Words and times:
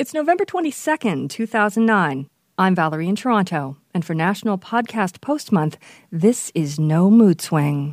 It's 0.00 0.14
November 0.14 0.46
22nd, 0.46 1.28
2009. 1.28 2.26
I'm 2.56 2.74
Valerie 2.74 3.06
in 3.06 3.16
Toronto, 3.16 3.76
and 3.92 4.02
for 4.02 4.14
National 4.14 4.56
Podcast 4.56 5.20
Post 5.20 5.52
Month, 5.52 5.76
this 6.10 6.50
is 6.54 6.80
No 6.80 7.10
Mood 7.10 7.42
Swing. 7.42 7.92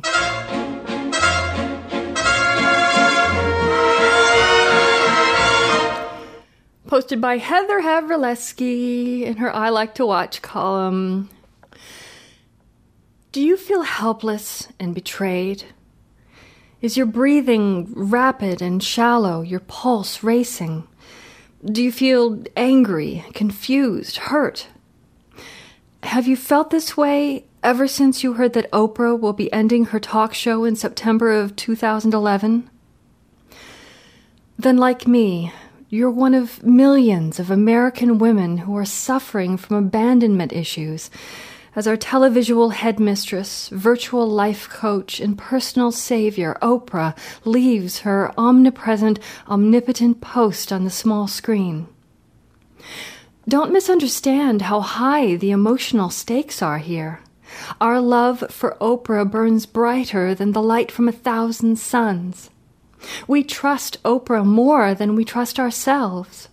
Posted 6.86 7.20
by 7.20 7.36
Heather 7.36 7.82
Havrilesky 7.82 9.24
in 9.24 9.36
her 9.36 9.54
I 9.54 9.68
Like 9.68 9.94
to 9.96 10.06
Watch 10.06 10.40
column. 10.40 11.28
Do 13.32 13.42
you 13.42 13.58
feel 13.58 13.82
helpless 13.82 14.68
and 14.80 14.94
betrayed? 14.94 15.64
Is 16.80 16.96
your 16.96 17.04
breathing 17.04 17.92
rapid 17.94 18.62
and 18.62 18.82
shallow, 18.82 19.42
your 19.42 19.60
pulse 19.60 20.22
racing? 20.22 20.88
Do 21.64 21.82
you 21.82 21.90
feel 21.90 22.44
angry, 22.56 23.24
confused, 23.34 24.16
hurt? 24.16 24.68
Have 26.04 26.28
you 26.28 26.36
felt 26.36 26.70
this 26.70 26.96
way 26.96 27.46
ever 27.64 27.88
since 27.88 28.22
you 28.22 28.34
heard 28.34 28.52
that 28.52 28.70
Oprah 28.70 29.18
will 29.18 29.32
be 29.32 29.52
ending 29.52 29.86
her 29.86 29.98
talk 29.98 30.34
show 30.34 30.64
in 30.64 30.76
September 30.76 31.32
of 31.32 31.56
2011? 31.56 32.70
Then, 34.56 34.76
like 34.76 35.08
me, 35.08 35.52
you're 35.88 36.10
one 36.10 36.34
of 36.34 36.62
millions 36.62 37.40
of 37.40 37.50
American 37.50 38.18
women 38.18 38.58
who 38.58 38.76
are 38.76 38.84
suffering 38.84 39.56
from 39.56 39.76
abandonment 39.76 40.52
issues 40.52 41.10
as 41.78 41.86
our 41.86 41.96
televisual 41.96 42.72
headmistress, 42.72 43.68
virtual 43.68 44.26
life 44.26 44.68
coach, 44.68 45.20
and 45.20 45.38
personal 45.38 45.92
savior, 45.92 46.58
Oprah, 46.60 47.16
leaves 47.44 48.00
her 48.00 48.32
omnipresent, 48.36 49.20
omnipotent 49.46 50.20
post 50.20 50.72
on 50.72 50.82
the 50.82 50.90
small 50.90 51.28
screen. 51.28 51.86
Don't 53.46 53.72
misunderstand 53.72 54.62
how 54.62 54.80
high 54.80 55.36
the 55.36 55.52
emotional 55.52 56.10
stakes 56.10 56.62
are 56.62 56.78
here. 56.78 57.20
Our 57.80 58.00
love 58.00 58.42
for 58.50 58.76
Oprah 58.80 59.30
burns 59.30 59.64
brighter 59.64 60.34
than 60.34 60.50
the 60.50 60.60
light 60.60 60.90
from 60.90 61.06
a 61.06 61.12
thousand 61.12 61.78
suns. 61.78 62.50
We 63.28 63.44
trust 63.44 64.02
Oprah 64.02 64.44
more 64.44 64.94
than 64.94 65.14
we 65.14 65.24
trust 65.24 65.60
ourselves. 65.60 66.48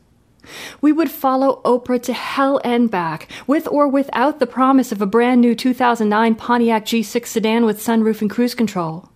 We 0.81 0.91
would 0.91 1.11
follow 1.11 1.61
Oprah 1.63 2.01
to 2.03 2.13
hell 2.13 2.59
and 2.63 2.89
back, 2.89 3.29
with 3.47 3.67
or 3.67 3.88
without 3.88 4.39
the 4.39 4.47
promise 4.47 4.91
of 4.91 5.01
a 5.01 5.05
brand 5.05 5.41
new 5.41 5.55
2009 5.55 6.35
Pontiac 6.35 6.85
G6 6.85 7.25
sedan 7.25 7.65
with 7.65 7.83
sunroof 7.83 8.21
and 8.21 8.29
cruise 8.29 8.55
control. 8.55 9.09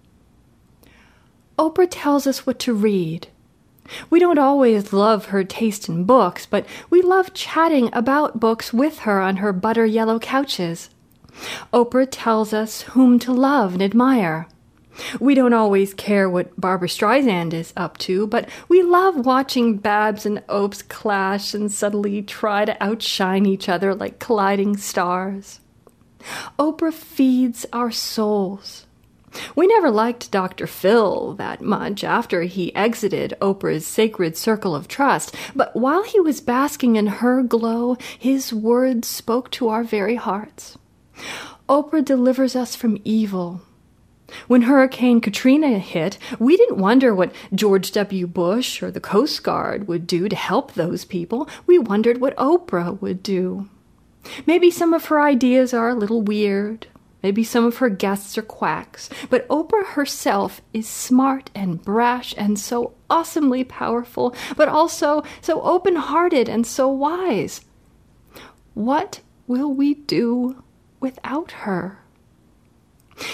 Oprah 1.58 1.88
tells 1.90 2.26
us 2.26 2.46
what 2.46 2.60
to 2.60 2.74
read. 2.74 3.28
We 4.10 4.20
don't 4.20 4.38
always 4.40 4.94
love 4.94 5.26
her 5.26 5.44
taste 5.44 5.90
in 5.90 6.04
books, 6.04 6.46
but 6.46 6.66
we 6.90 7.02
love 7.02 7.34
chatting 7.34 7.90
about 7.92 8.40
books 8.40 8.72
with 8.72 9.00
her 9.00 9.20
on 9.20 9.38
her 9.38 9.52
butter 9.52 9.86
yellow 9.86 10.20
couches. 10.20 10.90
Oprah 11.74 12.08
tells 12.10 12.54
us 12.54 12.82
whom 12.82 13.20
to 13.20 13.34
love 13.34 13.74
and 13.74 13.84
admire. 13.84 14.48
We 15.20 15.36
don't 15.36 15.54
always 15.54 15.94
care 15.94 16.30
what 16.30 16.60
Barbara 16.60 16.88
Streisand 16.88 17.54
is 17.54 17.74
up 17.76 17.98
to, 18.00 18.28
but 18.28 18.50
we 18.68 18.84
love 18.84 19.26
watching 19.26 19.78
Babs 19.78 20.26
and 20.26 20.44
Opes 20.50 20.82
clash 20.82 21.54
and 21.54 21.72
subtly 21.72 22.22
try 22.22 22.66
to 22.66 22.84
outshine 22.84 23.46
each 23.46 23.70
other 23.70 23.96
like 23.96 24.20
colliding 24.20 24.78
stars. 24.78 25.60
Oprah 26.58 26.94
feeds 26.94 27.66
our 27.72 27.92
souls. 27.92 28.86
We 29.56 29.68
never 29.68 29.92
liked 29.92 30.32
Dr. 30.32 30.66
Phil 30.66 31.34
that 31.36 31.62
much 31.62 32.04
after 32.04 32.44
he 32.44 32.76
exited 32.76 33.36
Oprah's 33.40 33.86
sacred 33.86 34.36
circle 34.36 34.76
of 34.76 34.88
trust, 34.88 35.36
but 35.56 35.76
while 35.76 36.04
he 36.04 36.20
was 36.20 36.42
basking 36.42 36.96
in 36.96 37.08
her 37.08 37.44
glow, 37.44 37.96
his 38.18 38.52
words 38.52 39.08
spoke 39.08 39.52
to 39.52 39.70
our 39.70 39.84
very 39.84 40.16
hearts. 40.16 40.78
Oprah 41.68 42.04
delivers 42.04 42.56
us 42.56 42.76
from 42.76 42.98
evil 43.04 43.62
when 44.48 44.64
Hurricane 44.64 45.22
Katrina 45.22 45.80
hit, 45.80 46.18
we 46.40 46.58
didn't 46.58 46.78
wonder 46.78 47.14
what 47.14 47.34
George 47.54 47.92
W. 47.92 48.28
Bush 48.28 48.82
or 48.82 48.92
the 48.92 49.00
Coast 49.00 49.44
Guard 49.44 49.88
would 49.88 50.08
do 50.08 50.30
to 50.30 50.36
help 50.36 50.74
those 50.74 51.06
people. 51.06 51.50
We 51.66 51.78
wondered 51.78 52.20
what 52.20 52.36
Oprah 52.38 53.00
would 53.02 53.24
do. 53.24 53.70
Maybe 54.46 54.70
some 54.70 54.94
of 54.94 55.06
her 55.06 55.22
ideas 55.22 55.74
are 55.74 55.90
a 55.90 55.96
little 55.96 56.22
weird. 56.22 56.88
Maybe 57.22 57.44
some 57.44 57.66
of 57.66 57.78
her 57.78 57.90
guests 57.90 58.38
are 58.38 58.44
quacks. 58.44 59.10
But 59.30 59.48
Oprah 59.50 59.86
herself 59.86 60.62
is 60.74 60.88
smart 60.88 61.50
and 61.54 61.84
brash 61.84 62.34
and 62.38 62.58
so 62.58 62.94
awesomely 63.10 63.64
powerful, 63.64 64.34
but 64.56 64.70
also 64.70 65.24
so 65.42 65.62
open 65.62 65.96
hearted 65.96 66.48
and 66.48 66.66
so 66.66 66.88
wise. 66.88 67.62
What 68.74 69.22
will 69.48 69.74
we 69.74 69.96
do 69.96 70.64
without 71.00 71.52
her? 71.52 71.99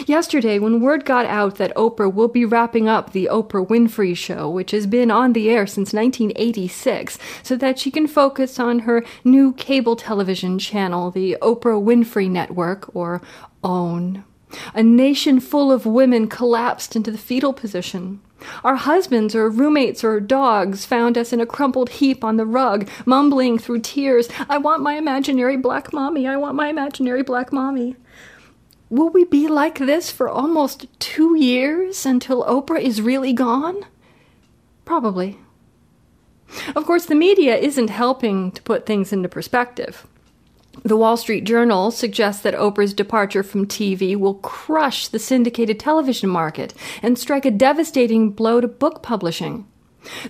Yesterday, 0.06 0.60
when 0.60 0.82
word 0.82 1.06
got 1.06 1.26
out 1.26 1.56
that 1.56 1.76
Oprah 1.76 2.14
will 2.14 2.28
be 2.28 2.46
wrapping 2.46 2.88
up 2.88 3.12
the 3.12 3.30
Oprah 3.32 3.68
Winfrey 3.68 4.16
Show, 4.16 4.50
which 4.50 4.72
has 4.72 4.88
been 4.88 5.12
on 5.12 5.34
the 5.34 5.50
air 5.50 5.68
since 5.68 5.94
1986, 5.94 7.18
so 7.44 7.56
that 7.56 7.80
she 7.80 7.92
can 7.92 8.08
focus 8.08 8.60
on 8.60 8.80
her 8.80 9.04
new 9.24 9.54
cable 9.54 9.96
television 9.96 10.58
channel, 10.60 11.12
the 11.12 11.38
Oprah 11.42 11.84
Winfrey 11.84 12.30
Network, 12.30 12.94
or 12.96 13.22
OWN, 13.64 14.24
a 14.74 14.84
nation 14.84 15.40
full 15.40 15.72
of 15.72 15.86
women 15.86 16.28
collapsed 16.28 16.96
into 16.96 17.12
the 17.12 17.18
fetal 17.18 17.54
position. 17.54 18.22
Our 18.64 18.76
husbands 18.76 19.36
or 19.36 19.50
roommates 19.50 20.04
or 20.04 20.20
dogs 20.20 20.86
found 20.86 21.18
us 21.18 21.34
in 21.34 21.42
a 21.42 21.46
crumpled 21.46 21.90
heap 21.90 22.24
on 22.24 22.38
the 22.38 22.46
rug, 22.46 22.90
mumbling 23.06 23.58
through 23.58 23.80
tears, 23.82 24.30
I 24.50 24.58
want 24.58 24.84
my 24.84 24.96
imaginary 24.96 25.58
black 25.58 25.94
mommy, 25.94 26.28
I 26.28 26.38
want 26.38 26.56
my 26.56 26.68
imaginary 26.68 27.24
black 27.24 27.52
mommy. 27.52 27.96
Will 28.96 29.10
we 29.10 29.26
be 29.26 29.50
like 29.50 29.78
this 29.78 30.10
for 30.10 30.30
almost 30.30 30.88
two 31.00 31.36
years 31.36 32.06
until 32.06 32.46
Oprah 32.46 32.80
is 32.80 33.02
really 33.02 33.34
gone? 33.34 33.86
Probably. 34.86 35.38
Of 36.78 36.86
course, 36.86 37.06
the 37.06 37.14
media 37.14 37.58
isn't 37.58 37.90
helping 37.90 38.54
to 38.54 38.62
put 38.62 38.86
things 38.86 39.12
into 39.12 39.28
perspective. 39.28 40.08
The 40.84 40.96
Wall 40.96 41.18
Street 41.18 41.44
Journal 41.44 41.92
suggests 41.92 42.42
that 42.44 42.54
Oprah's 42.54 42.94
departure 42.94 43.44
from 43.44 43.68
TV 43.68 44.16
will 44.16 44.36
crush 44.36 45.10
the 45.10 45.20
syndicated 45.20 45.78
television 45.78 46.30
market 46.30 46.74
and 47.02 47.20
strike 47.20 47.46
a 47.46 47.52
devastating 47.52 48.30
blow 48.30 48.62
to 48.62 48.68
book 48.70 49.04
publishing. 49.04 49.68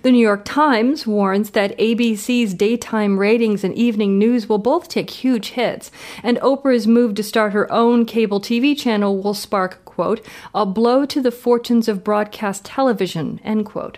The 0.02 0.12
New 0.12 0.20
York 0.20 0.46
Times 0.46 1.06
warns 1.06 1.52
that 1.52 1.78
ABC's 1.78 2.54
daytime 2.54 3.20
ratings 3.20 3.64
and 3.64 3.74
evening 3.76 4.18
news 4.18 4.48
will 4.48 4.58
both 4.58 4.88
take 4.88 5.10
huge 5.10 5.50
hits, 5.52 5.92
and 6.24 6.38
Oprah's 6.38 6.88
move 6.88 7.16
to 7.16 7.24
start 7.24 7.54
her 7.54 7.72
own 7.72 8.06
cable 8.06 8.40
TV 8.40 8.78
channel 8.78 9.22
will 9.22 9.34
spark, 9.34 9.84
quote, 9.86 10.26
a 10.54 10.66
blow 10.66 11.06
to 11.06 11.22
the 11.22 11.32
fortunes 11.32 11.88
of 11.88 12.04
broadcast 12.04 12.66
television, 12.66 13.40
end 13.44 13.66
quote. 13.66 13.98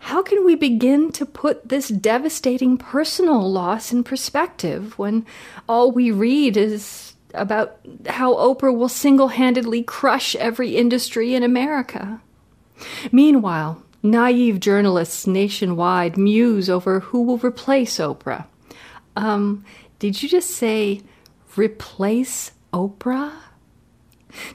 How 0.00 0.22
can 0.22 0.44
we 0.44 0.54
begin 0.54 1.12
to 1.12 1.26
put 1.26 1.68
this 1.68 1.88
devastating 1.88 2.78
personal 2.78 3.50
loss 3.50 3.92
in 3.92 4.02
perspective 4.02 4.98
when 4.98 5.26
all 5.68 5.92
we 5.92 6.10
read 6.10 6.56
is 6.56 7.14
about 7.34 7.78
how 8.08 8.34
Oprah 8.34 8.76
will 8.76 8.88
single 8.88 9.28
handedly 9.28 9.82
crush 9.82 10.34
every 10.36 10.76
industry 10.76 11.34
in 11.34 11.42
America? 11.42 12.20
Meanwhile, 13.12 13.82
Naive 14.02 14.60
journalists 14.60 15.26
nationwide 15.26 16.16
muse 16.16 16.70
over 16.70 17.00
who 17.00 17.22
will 17.22 17.38
replace 17.38 17.98
Oprah. 17.98 18.46
Um, 19.14 19.64
did 19.98 20.22
you 20.22 20.28
just 20.28 20.50
say 20.50 21.02
replace 21.56 22.52
Oprah? 22.72 23.32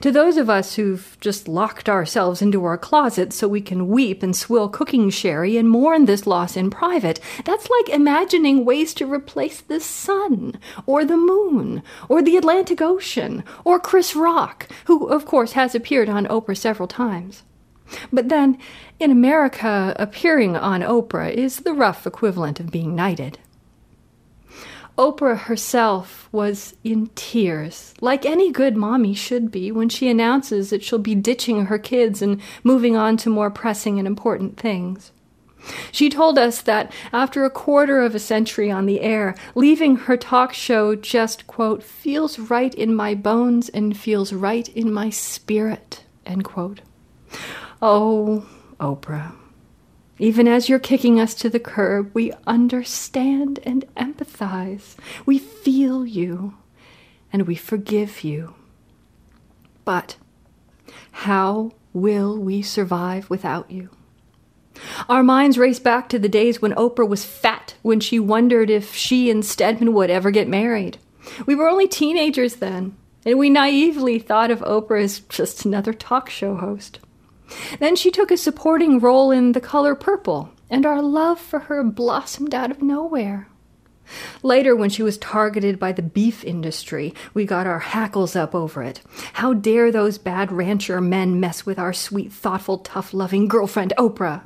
To 0.01 0.11
those 0.11 0.37
of 0.37 0.49
us 0.49 0.75
who've 0.75 1.17
just 1.19 1.47
locked 1.47 1.89
ourselves 1.89 2.41
into 2.41 2.63
our 2.63 2.77
closet 2.77 3.33
so 3.33 3.47
we 3.47 3.61
can 3.61 3.87
weep 3.87 4.23
and 4.23 4.35
swill 4.35 4.69
cooking 4.69 5.09
sherry 5.09 5.57
and 5.57 5.69
mourn 5.69 6.05
this 6.05 6.25
loss 6.25 6.55
in 6.55 6.69
private, 6.69 7.19
that's 7.43 7.69
like 7.69 7.89
imagining 7.89 8.65
ways 8.65 8.93
to 8.95 9.05
replace 9.05 9.61
the 9.61 9.79
sun, 9.79 10.57
or 10.85 11.03
the 11.03 11.17
moon, 11.17 11.83
or 12.09 12.21
the 12.21 12.37
Atlantic 12.37 12.81
Ocean, 12.81 13.43
or 13.63 13.79
Chris 13.79 14.15
Rock, 14.15 14.67
who, 14.85 15.07
of 15.07 15.25
course, 15.25 15.51
has 15.51 15.75
appeared 15.75 16.09
on 16.09 16.25
Oprah 16.27 16.57
several 16.57 16.87
times. 16.87 17.43
But 18.11 18.29
then, 18.29 18.57
in 18.99 19.11
America, 19.11 19.95
appearing 19.97 20.55
on 20.55 20.81
Oprah 20.81 21.31
is 21.31 21.59
the 21.59 21.73
rough 21.73 22.07
equivalent 22.07 22.59
of 22.59 22.71
being 22.71 22.95
knighted. 22.95 23.39
Oprah 24.97 25.37
herself 25.37 26.29
was 26.31 26.75
in 26.85 27.09
tears, 27.15 27.93
like 27.99 28.25
any 28.25 28.49
good 28.49 28.77
mommy 28.77 29.13
should 29.13 29.51
be 29.51 29.69
when 29.69 29.89
she 29.89 30.07
announces 30.07 30.69
that 30.69 30.83
she'll 30.83 30.99
be 30.99 31.15
ditching 31.15 31.65
her 31.65 31.77
kids 31.77 32.21
and 32.21 32.41
moving 32.63 32.95
on 32.95 33.17
to 33.17 33.29
more 33.29 33.51
pressing 33.51 33.99
and 33.99 34.07
important 34.07 34.57
things. 34.57 35.11
She 35.91 36.09
told 36.09 36.39
us 36.39 36.61
that 36.61 36.93
after 37.11 37.43
a 37.43 37.49
quarter 37.49 38.01
of 38.01 38.15
a 38.15 38.19
century 38.19 38.71
on 38.71 38.85
the 38.85 39.01
air, 39.01 39.35
leaving 39.53 39.95
her 39.97 40.15
talk 40.15 40.53
show 40.53 40.95
just, 40.95 41.45
quote, 41.47 41.83
feels 41.83 42.39
right 42.39 42.73
in 42.73 42.95
my 42.95 43.15
bones 43.15 43.67
and 43.69 43.97
feels 43.97 44.31
right 44.31 44.69
in 44.69 44.93
my 44.93 45.09
spirit, 45.09 46.03
end 46.25 46.45
quote. 46.45 46.81
Oh, 47.87 48.43
Oprah. 48.79 49.35
Even 50.17 50.47
as 50.47 50.67
you're 50.67 50.79
kicking 50.79 51.19
us 51.19 51.35
to 51.35 51.51
the 51.51 51.59
curb, 51.59 52.09
we 52.15 52.33
understand 52.47 53.59
and 53.61 53.85
empathize. 53.95 54.95
We 55.27 55.37
feel 55.37 56.03
you 56.03 56.55
and 57.31 57.45
we 57.45 57.53
forgive 57.53 58.23
you. 58.23 58.55
But 59.83 60.15
how 61.11 61.73
will 61.93 62.35
we 62.39 62.63
survive 62.63 63.29
without 63.29 63.69
you? 63.69 63.91
Our 65.07 65.21
minds 65.21 65.59
race 65.59 65.77
back 65.77 66.09
to 66.09 66.17
the 66.17 66.27
days 66.27 66.59
when 66.59 66.73
Oprah 66.73 67.07
was 67.07 67.23
fat, 67.23 67.75
when 67.83 67.99
she 67.99 68.17
wondered 68.17 68.71
if 68.71 68.95
she 68.95 69.29
and 69.29 69.45
Stedman 69.45 69.93
would 69.93 70.09
ever 70.09 70.31
get 70.31 70.47
married. 70.47 70.97
We 71.45 71.53
were 71.53 71.69
only 71.69 71.87
teenagers 71.87 72.55
then, 72.55 72.97
and 73.27 73.37
we 73.37 73.51
naively 73.51 74.17
thought 74.17 74.49
of 74.49 74.61
Oprah 74.61 75.03
as 75.03 75.19
just 75.19 75.65
another 75.65 75.93
talk 75.93 76.31
show 76.31 76.55
host. 76.55 76.99
Then 77.79 77.95
she 77.95 78.11
took 78.11 78.31
a 78.31 78.37
supporting 78.37 78.99
role 78.99 79.31
in 79.31 79.51
The 79.51 79.61
Color 79.61 79.95
Purple, 79.95 80.51
and 80.69 80.85
our 80.85 81.01
love 81.01 81.39
for 81.39 81.59
her 81.59 81.83
blossomed 81.83 82.53
out 82.53 82.71
of 82.71 82.81
nowhere. 82.81 83.47
Later, 84.43 84.75
when 84.75 84.89
she 84.89 85.03
was 85.03 85.17
targeted 85.17 85.79
by 85.79 85.91
the 85.91 86.01
beef 86.01 86.43
industry, 86.43 87.13
we 87.33 87.45
got 87.45 87.67
our 87.67 87.79
hackles 87.79 88.35
up 88.35 88.53
over 88.53 88.83
it. 88.83 89.01
How 89.33 89.53
dare 89.53 89.91
those 89.91 90.17
bad 90.17 90.51
rancher 90.51 91.01
men 91.01 91.39
mess 91.39 91.65
with 91.65 91.79
our 91.79 91.93
sweet, 91.93 92.31
thoughtful, 92.31 92.79
tough 92.79 93.13
loving 93.13 93.47
girlfriend, 93.47 93.93
Oprah? 93.97 94.43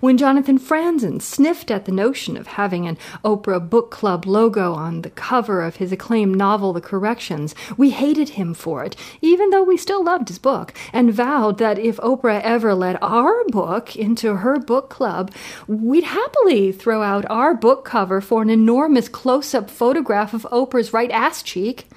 When 0.00 0.18
Jonathan 0.18 0.58
Franzen 0.58 1.22
sniffed 1.22 1.70
at 1.70 1.84
the 1.84 1.92
notion 1.92 2.36
of 2.36 2.48
having 2.48 2.86
an 2.86 2.98
Oprah 3.24 3.68
Book 3.68 3.90
Club 3.90 4.26
logo 4.26 4.74
on 4.74 5.02
the 5.02 5.10
cover 5.10 5.62
of 5.62 5.76
his 5.76 5.90
acclaimed 5.90 6.36
novel, 6.36 6.72
The 6.72 6.80
Corrections, 6.80 7.54
we 7.76 7.90
hated 7.90 8.30
him 8.30 8.52
for 8.52 8.84
it, 8.84 8.94
even 9.20 9.50
though 9.50 9.62
we 9.62 9.76
still 9.76 10.04
loved 10.04 10.28
his 10.28 10.38
book, 10.38 10.74
and 10.92 11.14
vowed 11.14 11.58
that 11.58 11.78
if 11.78 11.96
Oprah 11.98 12.40
ever 12.42 12.74
let 12.74 13.02
our 13.02 13.44
book 13.46 13.96
into 13.96 14.36
her 14.36 14.58
book 14.58 14.90
club, 14.90 15.32
we'd 15.66 16.04
happily 16.04 16.72
throw 16.72 17.02
out 17.02 17.24
our 17.30 17.54
book 17.54 17.84
cover 17.84 18.20
for 18.20 18.42
an 18.42 18.50
enormous 18.50 19.08
close 19.08 19.54
up 19.54 19.70
photograph 19.70 20.34
of 20.34 20.46
Oprah's 20.50 20.92
right 20.92 21.10
ass 21.10 21.42
cheek. 21.42 21.88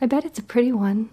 I 0.00 0.06
bet 0.06 0.24
it's 0.24 0.38
a 0.38 0.42
pretty 0.42 0.72
one. 0.72 1.08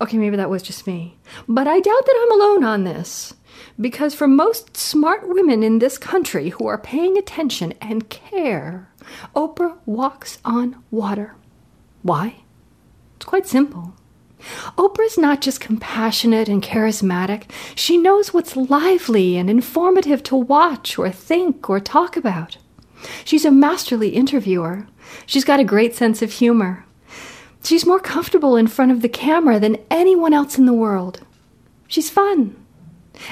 Okay, 0.00 0.18
maybe 0.18 0.36
that 0.36 0.50
was 0.50 0.62
just 0.62 0.86
me. 0.86 1.16
But 1.46 1.68
I 1.68 1.78
doubt 1.78 2.06
that 2.06 2.20
I'm 2.22 2.40
alone 2.40 2.64
on 2.64 2.84
this. 2.84 3.34
Because 3.80 4.14
for 4.14 4.28
most 4.28 4.76
smart 4.76 5.28
women 5.28 5.62
in 5.62 5.78
this 5.78 5.98
country 5.98 6.50
who 6.50 6.66
are 6.66 6.78
paying 6.78 7.18
attention 7.18 7.72
and 7.80 8.08
care, 8.08 8.88
Oprah 9.34 9.76
walks 9.86 10.38
on 10.44 10.82
water. 10.90 11.34
Why? 12.02 12.36
It's 13.16 13.26
quite 13.26 13.46
simple. 13.46 13.94
Oprah's 14.76 15.16
not 15.16 15.40
just 15.40 15.60
compassionate 15.60 16.48
and 16.48 16.62
charismatic, 16.62 17.44
she 17.74 17.96
knows 17.96 18.34
what's 18.34 18.56
lively 18.56 19.36
and 19.36 19.48
informative 19.48 20.22
to 20.24 20.36
watch 20.36 20.98
or 20.98 21.10
think 21.10 21.70
or 21.70 21.80
talk 21.80 22.16
about. 22.16 22.58
She's 23.24 23.44
a 23.44 23.50
masterly 23.50 24.10
interviewer. 24.10 24.86
She's 25.26 25.44
got 25.44 25.60
a 25.60 25.64
great 25.64 25.94
sense 25.94 26.22
of 26.22 26.32
humor. 26.32 26.84
She's 27.62 27.86
more 27.86 28.00
comfortable 28.00 28.56
in 28.56 28.66
front 28.66 28.92
of 28.92 29.00
the 29.00 29.08
camera 29.08 29.58
than 29.58 29.78
anyone 29.90 30.34
else 30.34 30.58
in 30.58 30.66
the 30.66 30.72
world. 30.74 31.20
She's 31.88 32.10
fun. 32.10 32.56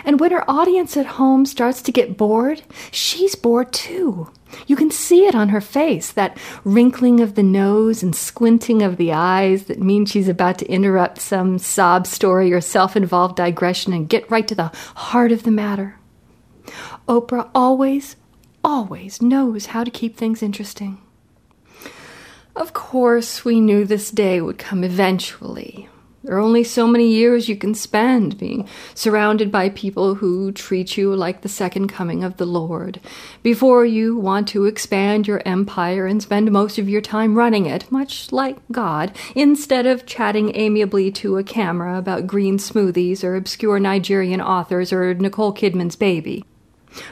And 0.05 0.21
when 0.21 0.31
her 0.31 0.49
audience 0.51 0.97
at 0.97 1.07
home 1.07 1.47
starts 1.47 1.83
to 1.83 1.93
get 1.93 2.17
bored, 2.17 2.63
she's 2.91 3.35
bored 3.35 3.73
too. 3.73 4.31
You 4.67 4.77
can 4.77 4.91
see 4.91 5.27
it 5.27 5.35
on 5.35 5.49
her 5.49 5.61
face, 5.61 6.13
that 6.13 6.37
wrinkling 6.65 7.21
of 7.21 7.35
the 7.35 7.43
nose 7.43 8.03
and 8.03 8.15
squinting 8.15 8.83
of 8.83 8.97
the 8.97 9.13
eyes 9.13 9.65
that 9.65 9.81
mean 9.81 10.05
she's 10.05 10.29
about 10.29 10.59
to 10.59 10.71
interrupt 10.71 11.21
some 11.21 11.59
sob 11.59 12.07
story 12.07 12.53
or 12.53 12.61
self 12.61 12.97
involved 12.97 13.37
digression 13.37 13.93
and 13.93 14.09
get 14.09 14.31
right 14.31 14.47
to 14.47 14.55
the 14.55 14.71
heart 14.95 15.33
of 15.33 15.45
the 15.45 15.51
matter. 15.51 15.97
Oprah 17.09 17.51
always, 17.55 18.17
always 18.63 19.21
knows 19.23 19.67
how 19.67 19.85
to 19.85 19.91
keep 19.91 20.17
things 20.17 20.43
interesting. 20.43 20.99
Of 22.55 22.75
course, 22.75 23.45
we 23.45 23.61
knew 23.61 23.85
this 23.85 24.11
day 24.11 24.41
would 24.41 24.59
come 24.59 24.85
eventually, 24.85 25.89
there 26.25 26.37
are 26.37 26.41
only 26.41 26.63
so 26.63 26.87
many 26.87 27.13
years 27.13 27.49
you 27.49 27.57
can 27.57 27.75
spend 27.75 28.39
being 28.39 28.69
surrounded 28.95 29.51
by 29.51 29.69
people 29.71 30.17
who 30.17 30.53
treat 30.53 30.97
you 30.97 31.15
like 31.15 31.41
the 31.41 31.49
second 31.49 31.89
coming 31.89 32.23
of 32.23 32.37
the 32.37 32.47
Lord 32.47 33.01
before 33.43 33.85
you 33.85 34.17
want 34.17 34.47
to 34.49 34.67
expand 34.67 35.27
your 35.27 35.43
empire 35.45 36.07
and 36.07 36.23
spend 36.23 36.53
most 36.53 36.79
of 36.79 36.89
your 36.89 37.01
time 37.01 37.35
running 37.35 37.67
it, 37.67 37.91
much 37.91 38.31
like 38.31 38.59
God, 38.71 39.17
instead 39.35 39.85
of 39.87 40.07
chatting 40.07 40.55
amiably 40.55 41.11
to 41.13 41.39
a 41.39 41.45
camera 41.45 41.99
about 41.99 42.27
green 42.27 42.57
smoothies 42.59 43.25
or 43.25 43.35
obscure 43.35 43.81
Nigerian 43.81 44.41
authors 44.41 44.93
or 44.93 45.15
Nicole 45.15 45.53
Kidman's 45.53 45.97
baby. 45.97 46.45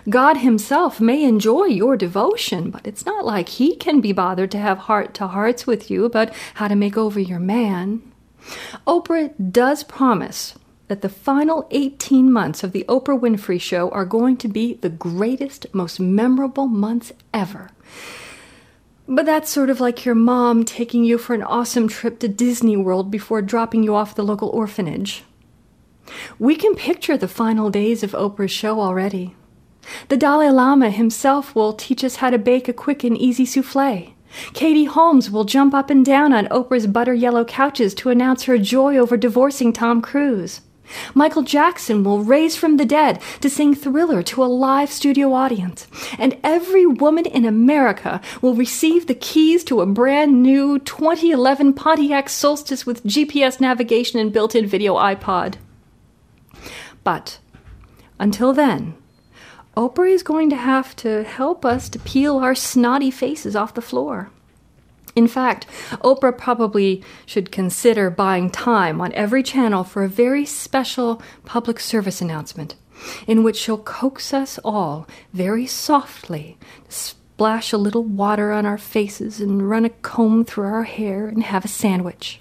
God 0.08 0.38
Himself 0.38 1.00
may 1.00 1.24
enjoy 1.24 1.64
your 1.64 1.96
devotion, 1.96 2.70
but 2.70 2.86
it's 2.86 3.06
not 3.06 3.24
like 3.24 3.48
He 3.48 3.76
can 3.76 4.00
be 4.00 4.12
bothered 4.12 4.50
to 4.52 4.58
have 4.58 4.78
heart 4.78 5.14
to 5.14 5.26
hearts 5.26 5.66
with 5.66 5.90
you 5.90 6.04
about 6.04 6.32
how 6.54 6.68
to 6.68 6.76
make 6.76 6.96
over 6.96 7.18
your 7.18 7.38
man. 7.38 8.02
Oprah 8.87 9.32
does 9.52 9.84
promise 9.84 10.54
that 10.88 11.02
the 11.02 11.08
final 11.08 11.69
18 11.70 12.32
months 12.32 12.64
of 12.64 12.72
The 12.72 12.84
Oprah 12.88 13.19
Winfrey 13.19 13.60
Show 13.60 13.90
are 13.90 14.04
going 14.04 14.37
to 14.38 14.48
be 14.48 14.75
the 14.75 14.88
greatest, 14.88 15.66
most 15.72 16.00
memorable 16.00 16.66
months 16.66 17.12
ever. 17.32 17.70
But 19.06 19.26
that's 19.26 19.50
sort 19.50 19.70
of 19.70 19.81
like 19.81 20.04
your 20.04 20.14
mom 20.14 20.64
taking 20.64 21.04
you 21.04 21.19
for 21.19 21.34
an 21.34 21.42
awesome 21.42 21.88
trip 21.88 22.19
to 22.20 22.28
Disney 22.28 22.76
World 22.76 23.10
before 23.10 23.42
dropping 23.42 23.82
you 23.82 23.94
off 23.94 24.14
the 24.14 24.25
local 24.25 24.48
orphanage. 24.48 25.22
We 26.38 26.56
can 26.56 26.75
picture 26.75 27.16
the 27.16 27.28
final 27.28 27.70
days 27.70 28.02
of 28.02 28.12
Oprah's 28.12 28.50
show 28.50 28.81
already. 28.81 29.34
The 30.08 30.16
Dalai 30.16 30.50
Lama 30.50 30.90
himself 30.90 31.54
will 31.54 31.72
teach 31.72 32.04
us 32.04 32.16
how 32.16 32.31
to 32.31 32.38
bake 32.38 32.69
a 32.69 32.72
quick 32.72 33.04
and 33.04 33.16
easy 33.16 33.44
souffle. 33.44 34.12
Katie 34.52 34.84
Holmes 34.84 35.30
will 35.30 35.44
jump 35.44 35.74
up 35.74 35.90
and 35.90 36.04
down 36.04 36.32
on 36.32 36.46
Oprah's 36.48 36.86
butter 36.86 37.14
yellow 37.14 37.44
couches 37.44 37.94
to 37.94 38.10
announce 38.10 38.44
her 38.44 38.58
joy 38.58 38.96
over 38.96 39.16
divorcing 39.16 39.72
Tom 39.72 40.00
Cruise. 40.00 40.60
Michael 41.14 41.42
Jackson 41.42 42.02
will 42.02 42.24
raise 42.24 42.56
from 42.56 42.76
the 42.76 42.84
dead 42.84 43.20
to 43.40 43.50
sing 43.50 43.74
Thriller 43.74 44.22
to 44.24 44.42
a 44.42 44.46
live 44.46 44.90
studio 44.90 45.32
audience. 45.32 45.86
And 46.18 46.38
every 46.42 46.86
woman 46.86 47.26
in 47.26 47.44
America 47.44 48.20
will 48.42 48.54
receive 48.54 49.06
the 49.06 49.14
keys 49.14 49.64
to 49.64 49.80
a 49.80 49.86
brand 49.86 50.42
new 50.42 50.78
2011 50.80 51.74
Pontiac 51.74 52.28
Solstice 52.28 52.86
with 52.86 53.04
GPS 53.04 53.60
navigation 53.60 54.18
and 54.18 54.32
built 54.32 54.54
in 54.54 54.66
video 54.66 54.96
iPod. 54.96 55.56
But 57.04 57.38
until 58.18 58.52
then, 58.52 58.94
Oprah 59.80 60.10
is 60.10 60.22
going 60.22 60.50
to 60.50 60.56
have 60.56 60.94
to 60.96 61.24
help 61.24 61.64
us 61.64 61.88
to 61.88 61.98
peel 61.98 62.36
our 62.36 62.54
snotty 62.54 63.10
faces 63.10 63.56
off 63.56 63.72
the 63.72 63.80
floor. 63.80 64.28
In 65.16 65.26
fact, 65.26 65.66
Oprah 66.04 66.37
probably 66.37 67.02
should 67.25 67.50
consider 67.50 68.10
buying 68.10 68.50
time 68.50 69.00
on 69.00 69.10
every 69.14 69.42
channel 69.42 69.82
for 69.82 70.04
a 70.04 70.08
very 70.08 70.44
special 70.44 71.22
public 71.46 71.80
service 71.80 72.20
announcement 72.20 72.75
in 73.26 73.42
which 73.42 73.56
she'll 73.56 73.78
coax 73.78 74.34
us 74.34 74.58
all 74.62 75.08
very 75.32 75.66
softly, 75.66 76.58
to 76.84 76.92
splash 76.92 77.72
a 77.72 77.78
little 77.78 78.04
water 78.04 78.52
on 78.52 78.66
our 78.66 78.76
faces, 78.76 79.40
and 79.40 79.70
run 79.70 79.87
a 79.87 79.88
comb 79.88 80.44
through 80.44 80.66
our 80.66 80.82
hair 80.82 81.26
and 81.26 81.42
have 81.44 81.64
a 81.64 81.68
sandwich. 81.68 82.38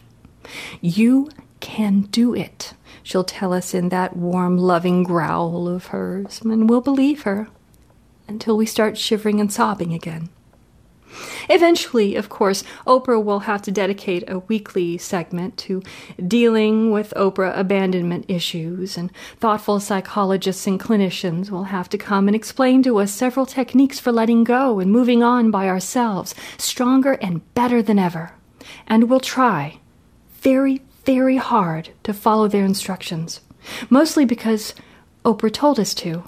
You 0.81 1.29
can 1.61 2.01
do 2.01 2.35
it 2.35 2.73
she'll 3.09 3.23
tell 3.23 3.53
us 3.53 3.73
in 3.73 3.89
that 3.89 4.15
warm, 4.15 4.55
loving 4.55 5.01
growl 5.01 5.67
of 5.67 5.87
hers, 5.87 6.41
and 6.43 6.69
we'll 6.69 6.79
believe 6.79 7.23
her 7.23 7.47
until 8.27 8.55
we 8.55 8.67
start 8.67 8.99
shivering 8.99 9.39
and 9.39 9.51
sobbing 9.51 9.95
again. 9.95 10.29
Eventually, 11.49 12.15
of 12.15 12.29
course, 12.29 12.63
Oprah 12.85 13.23
will 13.23 13.39
have 13.39 13.63
to 13.63 13.71
dedicate 13.71 14.29
a 14.29 14.37
weekly 14.37 14.99
segment 14.99 15.57
to 15.57 15.81
dealing 16.27 16.91
with 16.91 17.11
Oprah 17.15 17.57
abandonment 17.57 18.25
issues, 18.27 18.95
and 18.95 19.11
thoughtful 19.39 19.79
psychologists 19.79 20.67
and 20.67 20.79
clinicians 20.79 21.49
will 21.49 21.63
have 21.63 21.89
to 21.89 21.97
come 21.97 22.27
and 22.27 22.35
explain 22.35 22.83
to 22.83 22.99
us 22.99 23.11
several 23.11 23.47
techniques 23.47 23.99
for 23.99 24.11
letting 24.11 24.43
go 24.43 24.79
and 24.79 24.91
moving 24.91 25.23
on 25.23 25.49
by 25.49 25.67
ourselves, 25.67 26.35
stronger 26.59 27.13
and 27.13 27.41
better 27.55 27.81
than 27.81 27.97
ever. 27.97 28.33
And 28.85 29.09
we'll 29.09 29.19
try 29.19 29.79
very, 30.41 30.83
very 31.15 31.37
hard 31.37 31.89
to 32.03 32.13
follow 32.13 32.47
their 32.47 32.63
instructions, 32.63 33.41
mostly 33.89 34.25
because 34.25 34.75
Oprah 35.25 35.51
told 35.51 35.79
us 35.79 35.95
to. 35.95 36.23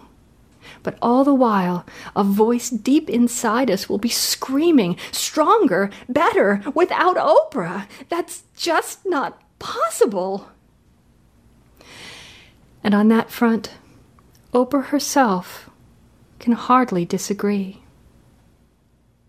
But 0.82 0.98
all 1.04 1.24
the 1.24 1.36
while, 1.36 1.86
a 2.16 2.24
voice 2.24 2.72
deep 2.72 3.08
inside 3.08 3.70
us 3.70 3.88
will 3.88 4.00
be 4.00 4.10
screaming, 4.10 4.98
stronger, 5.12 5.92
better, 6.10 6.64
without 6.74 7.16
Oprah. 7.16 7.86
That's 8.10 8.42
just 8.58 9.06
not 9.06 9.40
possible. 9.60 10.50
And 12.84 12.96
on 12.96 13.08
that 13.10 13.30
front, 13.30 13.70
Oprah 14.52 14.86
herself 14.86 15.70
can 16.40 16.54
hardly 16.54 17.06
disagree. 17.06 17.84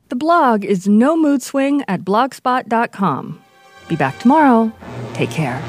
The 0.08 0.16
blog 0.16 0.64
is 0.64 0.88
No 0.88 1.14
Mood 1.14 1.42
Swing 1.42 1.84
at 1.86 2.06
blogspot.com. 2.06 3.41
Be 3.88 3.96
back 3.96 4.18
tomorrow. 4.18 4.72
Take 5.14 5.30
care. 5.30 5.60